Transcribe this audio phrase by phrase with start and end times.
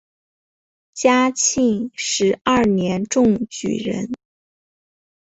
[0.95, 4.11] 嘉庆十二年中举人。